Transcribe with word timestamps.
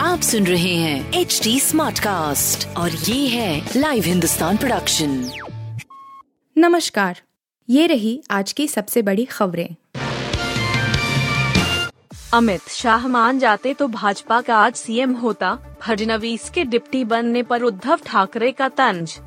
आप 0.00 0.20
सुन 0.20 0.46
रहे 0.46 0.74
हैं 0.74 1.12
एच 1.12 1.40
डी 1.44 1.60
स्मार्ट 1.60 1.98
कास्ट 1.98 2.68
और 2.76 2.90
ये 2.90 3.28
है 3.28 3.70
लाइव 3.76 4.04
हिंदुस्तान 4.04 4.56
प्रोडक्शन 4.56 5.30
नमस्कार 6.58 7.20
ये 7.70 7.86
रही 7.86 8.22
आज 8.30 8.52
की 8.52 8.68
सबसे 8.68 9.02
बड़ी 9.02 9.24
खबरें। 9.24 9.76
अमित 12.34 12.68
शाह 12.68 13.08
मान 13.08 13.38
जाते 13.38 13.74
तो 13.74 13.88
भाजपा 13.88 14.40
का 14.40 14.56
आज 14.56 14.74
सीएम 14.74 15.12
होता 15.12 15.58
फडनवीस 15.82 16.50
के 16.50 16.64
डिप्टी 16.64 17.04
बनने 17.04 17.42
पर 17.42 17.62
उद्धव 17.62 17.98
ठाकरे 18.06 18.52
का 18.52 18.68
तंज। 18.68 19.18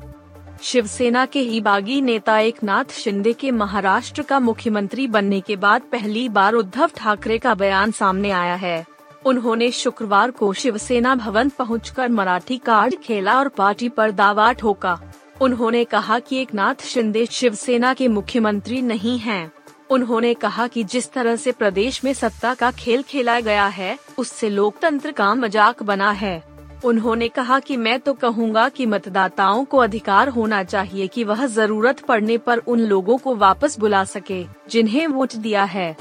शिवसेना 0.62 1.26
के 1.26 1.40
ही 1.40 1.60
बागी 1.60 2.00
नेता 2.00 2.38
एक 2.38 2.62
नाथ 2.64 2.92
शिंदे 2.92 3.32
के 3.32 3.50
महाराष्ट्र 3.50 4.22
का 4.22 4.38
मुख्यमंत्री 4.40 5.06
बनने 5.06 5.40
के 5.40 5.56
बाद 5.56 5.82
पहली 5.82 6.28
बार 6.28 6.54
उद्धव 6.54 6.90
ठाकरे 6.96 7.38
का 7.38 7.54
बयान 7.54 7.90
सामने 7.90 8.30
आया 8.30 8.54
है। 8.54 8.86
उन्होंने 9.26 9.70
शुक्रवार 9.70 10.30
को 10.30 10.52
शिवसेना 10.52 11.14
भवन 11.14 11.48
पहुंचकर 11.48 12.08
मराठी 12.08 12.58
कार्ड 12.58 12.94
खेला 12.94 13.38
और 13.38 13.48
पार्टी 13.48 13.88
पर 13.88 14.10
दावा 14.10 14.52
ठोका। 14.52 14.98
उन्होंने 15.40 15.84
कहा 15.84 16.18
कि 16.18 16.42
एक 16.42 16.54
नाथ 16.54 16.84
शिंदे 16.84 17.26
शिवसेना 17.26 17.94
के 17.94 18.08
मुख्यमंत्री 18.08 18.82
नहीं 18.82 19.18
हैं। 19.18 19.52
उन्होंने 19.90 20.34
कहा 20.34 20.66
कि 20.66 20.84
जिस 20.84 21.12
तरह 21.12 21.36
से 21.36 21.52
प्रदेश 21.52 22.04
में 22.04 22.12
सत्ता 22.14 22.54
का 22.54 22.70
खेल 22.70 23.02
खेला 23.02 23.40
गया 23.40 23.66
है, 23.66 23.98
उससे 24.18 24.48
लोकतंत्र 24.48 25.12
का 25.12 25.34
मज़ाक 25.34 25.82
बना 25.82 26.10
है। 26.10 26.49
उन्होंने 26.84 27.28
कहा 27.28 27.58
कि 27.60 27.76
मैं 27.76 27.98
तो 28.00 28.12
कहूँगा 28.14 28.68
कि 28.68 28.86
मतदाताओं 28.86 29.64
को 29.64 29.78
अधिकार 29.78 30.28
होना 30.28 30.62
चाहिए 30.64 31.06
कि 31.06 31.24
वह 31.24 31.44
ज़रूरत 31.46 32.00
पड़ने 32.00 32.38
पर 32.38 32.58
उन 32.58 32.80
लोगों 32.80 33.16
को 33.18 33.34
वापस 33.36 33.78
बुला 33.78 34.04
सके, 34.04 34.44
जिन्हें 34.70 35.06
वोट 35.06 35.34
दिया 35.36 35.64
है। 35.64 35.96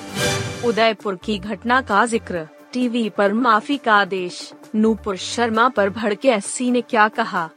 उदयपुर 0.66 1.16
की 1.16 1.38
घटना 1.40 1.82
का 1.82 2.06
ज़िक्र, 2.06 2.48
टीवी 2.74 3.10
पर 3.10 3.34
माफ़ी 3.34 3.78
का 3.78 3.94
आदेश, 3.94 4.52
नूपुर 4.76 5.18
शर्मा 5.18 5.68
पर 5.70 5.90
भड़के 5.90 6.30
एससी 6.30 6.72
ने 6.72 6.82
क्या 6.82 7.08
कहा? 7.08 7.50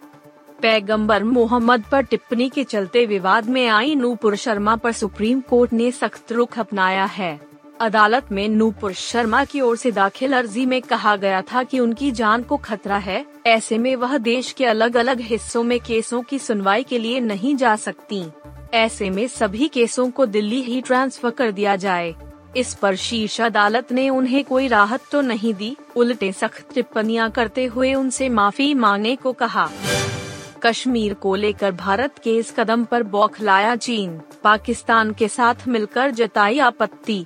पैगंबर 0.62 1.24
मोहम्मद 1.24 1.84
पर 1.92 2.02
टिप्पणी 2.02 2.48
के 2.48 2.64
चलते 2.64 3.06
विवाद 3.06 3.48
में 3.48 3.66
आई 3.68 3.94
नूपुर 3.94 4.36
शर्मा 4.36 4.76
पर 4.76 4.92
सुप्रीम 4.92 5.40
कोर्ट 5.40 5.72
ने 5.72 5.90
सख्त 5.90 6.32
रुख 6.32 6.58
अपनाया 6.58 7.04
है। 7.04 7.51
अदालत 7.82 8.26
में 8.32 8.48
नूपुर 8.48 8.92
शर्मा 8.92 9.44
की 9.44 9.60
ओर 9.60 9.76
से 9.76 9.90
दाखिल 9.90 10.32
अर्जी 10.32 10.66
में 10.66 10.82
कहा 10.82 11.16
गया 11.16 11.42
था 11.42 11.62
कि 11.62 11.80
उनकी 11.80 12.10
जान 12.10 12.42
को 12.42 12.56
खतरा 12.56 12.96
है। 12.96 13.26
ऐसे 13.46 13.78
में 13.78 13.96
वह 13.96 14.16
देश 14.18 14.52
के 14.52 14.64
अलग 14.64 14.96
अलग 14.96 15.20
हिस्सों 15.20 15.62
में 15.62 15.80
केसों 15.80 16.22
की 16.22 16.38
सुनवाई 16.38 16.82
के 16.82 16.98
लिए 16.98 17.20
नहीं 17.20 17.56
जा 17.56 17.74
सकती। 17.76 18.24
ऐसे 18.74 19.10
में 19.10 19.26
सभी 19.28 19.68
केसों 19.68 20.10
को 20.10 20.26
दिल्ली 20.26 20.62
ही 20.62 20.80
ट्रांसफ़र 20.80 21.30
कर 21.30 21.50
दिया 21.52 21.76
जाए। 21.76 22.14
इस 22.56 22.74
पर 22.74 22.96
शीर्ष 22.96 23.40
अदालत 23.40 23.92
ने 23.92 24.08
उन्हें 24.10 24.44
कोई 24.44 24.68
राहत 24.68 25.00
तो 25.12 25.20
नहीं 25.20 25.54
दी, 25.54 25.76
उल्टे 25.96 26.32
सख्त 26.32 26.74
टिप्पणियाँ 26.74 27.30
करते 27.30 27.64
हुए 27.64 27.94
उनसे 27.94 28.28
माफ़ी 28.28 28.74
मांगने 28.74 29.16
को 29.16 29.32
कहा। 29.32 29.68
कश्मीर 30.62 31.14
को 31.14 31.34
लेकर 31.34 31.72
भारत 31.72 32.18
के 32.24 32.36
इस 32.36 32.54
कदम 32.58 32.84
पर 32.84 33.02
बौखलाया 33.02 33.76
चीन। 33.76 34.20
पाकिस्तान 34.44 35.12
के 35.12 35.28
साथ 35.28 35.68
मिलकर 35.68 36.10
जताई 36.10 36.58
आपत्ति। 36.58 37.24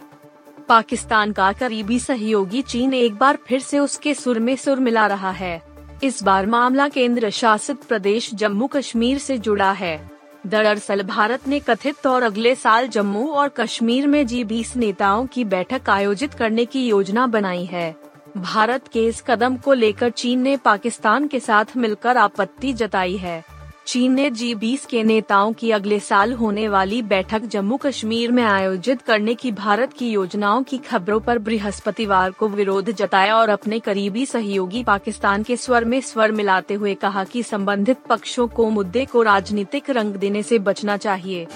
पाकिस्तान 0.68 1.32
का 1.32 1.52
करीबी 1.52 1.98
सहयोगी 1.98 2.62
चीन 2.62 2.94
एक 2.94 3.14
बार 3.14 3.38
फिर 3.46 3.60
से 3.60 3.78
उसके 3.78 4.14
सुर 4.14 4.38
में 4.38 4.56
सुर 4.56 4.80
मिला 4.80 5.06
रहा 5.06 5.30
है। 5.30 5.62
इस 6.04 6.22
बार 6.22 6.46
मामला 6.46 6.88
केंद्र 6.88 7.30
शासित 7.30 7.76
प्रदेश 7.76 8.34
जम्मू 8.34 8.66
कश्मीर 8.66 9.18
से 9.18 9.38
जुड़ा 9.38 9.72
है। 9.72 10.10
दरअसल 10.46 11.02
भारत 11.02 11.48
ने 11.48 11.60
कथित 11.60 11.96
तौर 12.02 12.22
अगले 12.22 12.54
साल 12.54 12.88
जम्मू 12.88 13.26
और 13.28 13.48
कश्मीर 13.48 14.06
में 14.06 14.26
जी 14.26 14.44
बीस 14.44 14.76
नेताओं 14.76 15.26
की 15.26 15.44
बैठक 15.44 15.90
आयोजित 15.90 16.34
करने 16.34 16.64
की 16.64 16.86
योजना 16.86 17.26
बनाई 17.26 17.64
है। 17.64 17.96
भारत 18.36 18.88
के 18.88 19.06
इस 19.06 19.22
कदम 19.26 19.56
को 19.56 19.72
लेकर 19.72 20.10
चीन 20.10 20.40
ने 20.40 20.56
पाकिस्तान 20.56 21.26
के 21.26 21.40
साथ 21.40 21.76
मिलकर 21.76 22.16
आपत्ति 22.16 22.72
जताई 22.72 23.16
है। 23.16 23.44
चीन 23.86 24.12
ने 24.12 24.30
जी 24.30 24.54
बीस 24.54 24.84
के 24.86 25.02
नेताओं 25.02 25.52
की 25.52 25.70
अगले 25.70 25.98
साल 26.00 26.32
होने 26.32 26.66
वाली 26.68 27.00
बैठक 27.02 27.42
जम्मू 27.42 27.76
कश्मीर 27.76 28.32
में 28.32 28.42
आयोजित 28.42 29.02
करने 29.02 29.34
की 29.34 29.50
भारत 29.52 29.92
की 29.92 30.10
योजनाओं 30.10 30.62
की 30.62 30.78
खबरों 30.78 31.18
पर 31.20 31.38
बृहस्पतिवार 31.38 32.30
को 32.30 32.48
विरोध 32.48 32.90
जताया 32.90 33.36
और 33.36 33.48
अपने 33.48 33.78
करीबी 33.78 34.24
सहयोगी 34.26 34.82
पाकिस्तान 34.84 35.42
के 35.42 35.56
स्वर 35.56 35.84
में 35.84 36.00
स्वर 36.00 36.32
मिलाते 36.32 36.74
हुए 36.74 36.94
कहा 36.94 37.24
कि 37.24 37.42
संबंधित 37.42 37.98
पक्षों 38.08 38.46
को 38.48 38.68
मुद्दे 38.70 39.04
को 39.04 39.22
राजनीतिक 39.22 39.90
रंग 39.90 40.14
देने 40.14 40.42
से 40.42 40.58
बचना 40.58 40.96
चाहिए। 40.96 41.46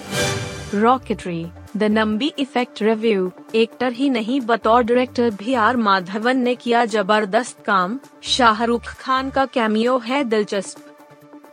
Rocketry 0.74 1.46
the 1.76 1.84
Nambi 1.84 2.32
effect 2.38 2.82
review 2.82 3.30
actor 3.54 3.92
ही 3.92 4.08
नहीं, 4.10 4.40
बतौर 4.40 4.82
डायरेक्टर 4.82 5.30
भी 5.30 5.54
आर 5.54 5.76
माधवन 5.78 6.38
ने 6.38 6.54
किया 6.54 6.84
ज़बरदस्त 6.84 7.64
काम। 7.64 7.98
शाहरुख 8.22 8.94
खान 9.00 9.30
का 9.30 9.46
कैमियो 9.46 9.98
है 9.98 10.22
दिलचस्प। 10.24 10.86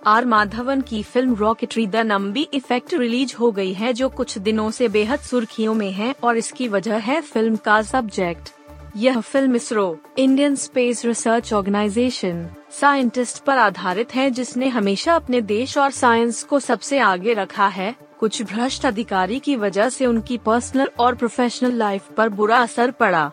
आर 0.07 0.25
माधवन 0.25 0.81
की 0.81 1.01
film 1.03 1.35
Rocketry 1.35 1.85
the 1.87 1.95
Nambi 1.95 2.41
effect 2.53 2.93
release 2.93 3.35
हो 3.35 3.51
गई 3.51 3.73
है, 3.73 3.91
जो 3.93 4.09
कुछ 4.09 4.37
दिनों 4.37 4.69
से 4.71 4.87
बेहद 4.87 5.19
सुर्खियों 5.19 5.73
में 5.73 5.91
है 5.91 6.13
और 6.23 6.37
इसकी 6.37 6.67
वजह 6.67 6.97
है 6.97 7.19
फ़िल्म 7.21 7.55
का 7.55 7.81
सब्जेक्ट। 7.81 8.49
यह 8.97 9.19
film 9.19 9.55
ISRO, 9.55 9.97
Indian 10.17 10.55
space 10.55 11.05
research 11.05 11.53
organisation, 11.53 12.47
scientist 12.71 13.43
पर 13.43 13.57
आधारित 13.57 14.15
है, 14.15 14.29
जिसने 14.31 14.67
हमेशा 14.67 15.15
अपने 15.15 15.41
देश 15.41 15.77
और 15.77 15.91
साइंस 15.91 16.43
को 16.43 16.59
सबसे 16.59 16.99
आगे 16.99 17.33
रखा 17.33 17.67
है। 17.67 17.95
कुछ 18.19 18.41
भ्रष्ट 18.43 18.85
अधिकारी 18.85 19.39
की 19.39 19.55
वजह 19.55 19.89
से 19.89 20.05
उनकी 20.05 20.37
पर्सनल 20.37 20.89
और 20.99 21.15
प्रोफेशनल 21.15 21.73
लाइफ 21.73 22.11
पर 22.17 22.29
बुरा 22.29 22.57
असर 22.57 22.91
पड़ा। 22.91 23.31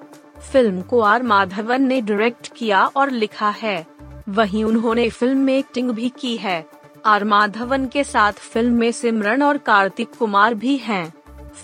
फ़िल्म 0.52 0.82
को 0.82 1.00
आर 1.00 1.22
माधवन 1.22 1.82
ने 1.82 2.00
डायरेक्ट 2.00 2.52
किया 2.56 2.84
और 2.86 3.10
लिखा 3.10 3.50
है। 3.50 3.93
वहीं 4.28 4.64
उन्होंने 4.64 5.08
फ़िल्म 5.10 5.38
में 5.38 5.58
एक्टिंग 5.58 5.90
भी 5.90 6.08
की 6.08 6.36
है। 6.36 6.66
आर 7.06 7.24
माधवन 7.24 7.86
के 7.86 8.04
साथ 8.04 8.32
फ़िल्म 8.32 8.74
में 8.74 8.92
सिमरन 8.92 9.42
और 9.42 9.58
कार्तिक 9.58 10.08
कुमार 10.18 10.54
भी 10.54 10.76
हैं। 10.76 11.12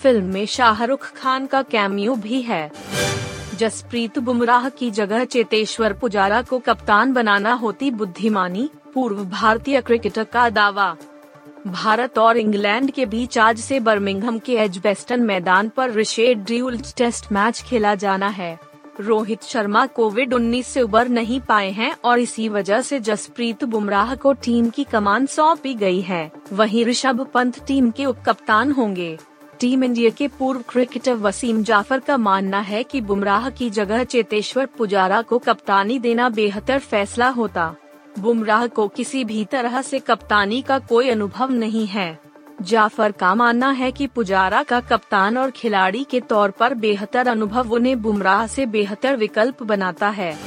फ़िल्म 0.01 0.25
में 0.25 0.45
शाहरुख 0.45 1.11
खान 1.13 1.45
का 1.45 1.61
कैमियो 1.61 2.15
भी 2.15 2.41
है। 2.41 2.71
जसप्रीत 3.55 4.19
बुमराह 4.19 4.69
की 4.69 4.91
जगह 4.91 5.25
चेतेश्वर 5.25 5.93
पुजारा 5.93 6.41
को 6.41 6.59
कप्तान 6.59 7.13
बनाना 7.13 7.53
होती 7.53 7.91
बुद्धिमानी, 7.91 8.69
पूर्व 8.93 9.25
भारतीय 9.25 9.81
क्रिकेटर 9.81 10.23
का 10.23 10.49
दावा। 10.49 10.95
भारत 11.67 12.17
और 12.17 12.37
इंग्लैंड 12.37 12.91
के 12.91 13.05
बीच 13.05 13.37
आज 13.37 13.59
से 13.59 13.79
बर्मिंघम 13.79 14.39
के 14.39 14.53
एजबेस्टन 14.53 15.21
मैदान 15.21 15.69
पर 15.69 15.91
रिशेड 15.91 16.45
ड्यूल 16.45 16.77
टेस्ट 16.97 17.31
मैच 17.31 17.61
खेला 17.61 17.95
जाना 17.95 18.27
है। 18.27 18.59
रोहित 18.99 19.43
शर्मा 19.43 19.85
कोविड 19.85 20.33
19 20.33 20.67
से 20.67 20.81
उबर 20.81 21.07
नहीं 21.07 21.39
पाए 21.41 21.71
हैं 21.71 21.95
और 22.03 22.19
इसी 22.19 22.49
वजह 22.49 22.81
से 22.81 22.99
जसप्रीत 22.99 23.63
बुमराह 23.63 24.15
को 24.15 24.33
टीम 24.33 24.69
की 24.69 24.83
कमान 24.83 25.25
सौंपी 25.25 25.73
गई 25.73 26.01
है। 26.01 26.31
वहीं 26.53 26.85
ऋषभ 26.85 27.27
पंत 27.33 27.65
टीम 27.65 27.91
के 27.91 28.05
उप 28.05 28.17
कप्तान 28.25 28.71
होंगे। 28.71 29.17
टीम 29.59 29.83
इंडिया 29.83 30.09
के 30.09 30.27
पूर्व 30.27 30.63
क्रिकेटर 30.69 31.13
वसीम 31.13 31.63
जाफ़र 31.63 31.99
का 31.99 32.17
मानना 32.17 32.59
है 32.59 32.83
कि 32.83 33.01
बुमराह 33.01 33.49
की 33.49 33.69
जगह 33.69 34.03
चेतेश्वर 34.03 34.65
पुजारा 34.65 35.21
को 35.21 35.37
कप्तानी 35.37 35.99
देना 35.99 36.29
बेहतर 36.29 36.79
फैसला 36.79 37.29
होता। 37.29 37.75
बुमराह 38.19 38.67
को 38.67 38.87
किसी 38.87 39.23
भी 39.23 39.45
तरह 39.45 39.81
से 39.81 39.99
कप्तानी 39.99 40.61
का 40.61 40.79
कोई 40.79 41.09
अनुभव 41.09 41.51
नहीं 41.51 41.87
है। 41.87 42.30
जाफ़र 42.61 43.11
का 43.11 43.35
मानना 43.35 43.71
है 43.71 43.91
कि 43.91 44.07
पुजारा 44.07 44.63
का 44.63 44.79
कप्तान 44.79 45.37
और 45.37 45.51
खिलाड़ी 45.51 46.03
के 46.03 46.19
तौर 46.19 46.51
पर 46.51 46.73
बेहतर 46.73 47.27
अनुभव 47.27 47.73
उन्हें 47.73 48.01
बुमराह 48.01 48.47
से 48.47 48.65
बेहतर 48.65 49.15
विकल्प 49.15 49.63
बनाता 49.63 50.09
है। 50.09 50.37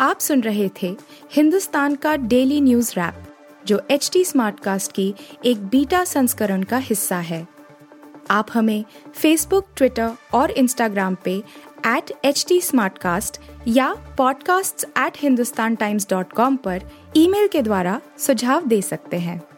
आप 0.00 0.18
सुन 0.18 0.40
रहे 0.40 0.70
थे 0.82 0.96
हिंदुस्तान 1.32 1.94
का 1.94 2.16
डेली 2.16 2.60
न्यूज़ 2.60 2.92
रैप, 2.92 3.14
जो 3.66 3.82
एच 3.90 4.10
टी 4.12 4.24
स्मार्ट 4.24 4.60
कास्ट 4.60 4.92
की 4.92 5.14
एक 5.44 5.66
बीटा 5.66 6.04
संस्करण 6.04 6.62
का 6.62 6.76
हिस्सा 6.76 7.16
है। 7.16 7.48
आप 8.30 8.46
हमें 8.54 8.84
फेसबुक 9.14 9.66
ट्विटर 9.76 10.10
और 10.34 10.50
इंस्टाग्राम 10.50 11.16
पे 11.24 11.42
एट 11.86 12.12
एच 12.24 12.46
टी 12.48 12.60
या 13.68 14.16
podcasts@hindustantimes.com 14.16 16.56
पर 16.56 16.82
ईमेल 17.16 17.48
के 17.48 17.62
द्वारा 17.62 18.00
सुझाव 18.18 18.66
दे 18.66 18.82
सकते 18.82 19.16
हैं। 19.16 19.57